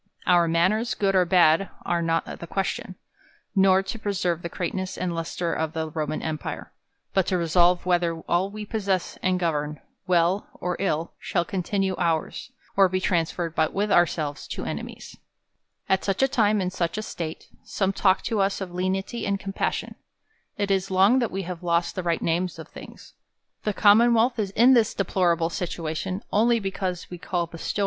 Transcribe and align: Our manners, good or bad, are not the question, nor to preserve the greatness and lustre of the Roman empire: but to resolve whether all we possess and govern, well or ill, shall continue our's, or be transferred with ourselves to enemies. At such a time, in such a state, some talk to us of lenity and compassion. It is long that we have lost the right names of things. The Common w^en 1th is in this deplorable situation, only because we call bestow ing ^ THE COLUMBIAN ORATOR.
Our 0.25 0.47
manners, 0.47 0.95
good 0.95 1.13
or 1.15 1.25
bad, 1.25 1.69
are 1.85 2.01
not 2.01 2.25
the 2.39 2.47
question, 2.47 2.95
nor 3.55 3.83
to 3.83 3.99
preserve 3.99 4.41
the 4.41 4.49
greatness 4.49 4.97
and 4.97 5.13
lustre 5.13 5.53
of 5.53 5.73
the 5.73 5.91
Roman 5.91 6.23
empire: 6.23 6.73
but 7.13 7.27
to 7.27 7.37
resolve 7.37 7.85
whether 7.85 8.17
all 8.21 8.49
we 8.49 8.65
possess 8.65 9.19
and 9.21 9.39
govern, 9.39 9.79
well 10.07 10.49
or 10.55 10.75
ill, 10.79 11.13
shall 11.19 11.45
continue 11.45 11.93
our's, 11.99 12.49
or 12.75 12.89
be 12.89 12.99
transferred 12.99 13.55
with 13.73 13.91
ourselves 13.91 14.47
to 14.47 14.65
enemies. 14.65 15.17
At 15.87 16.03
such 16.03 16.23
a 16.23 16.27
time, 16.27 16.61
in 16.61 16.71
such 16.71 16.97
a 16.97 17.03
state, 17.03 17.49
some 17.63 17.93
talk 17.93 18.23
to 18.23 18.39
us 18.39 18.59
of 18.59 18.71
lenity 18.73 19.27
and 19.27 19.39
compassion. 19.39 19.93
It 20.57 20.71
is 20.71 20.89
long 20.89 21.19
that 21.19 21.29
we 21.29 21.43
have 21.43 21.61
lost 21.61 21.93
the 21.93 22.01
right 22.01 22.23
names 22.23 22.57
of 22.57 22.67
things. 22.69 23.13
The 23.65 23.71
Common 23.73 24.13
w^en 24.13 24.31
1th 24.33 24.39
is 24.39 24.49
in 24.49 24.73
this 24.73 24.95
deplorable 24.95 25.51
situation, 25.51 26.23
only 26.31 26.59
because 26.59 27.07
we 27.11 27.19
call 27.19 27.45
bestow 27.45 27.45
ing 27.45 27.49
^ 27.49 27.51
THE 27.51 27.51
COLUMBIAN 27.51 27.59
ORATOR. 27.75 27.79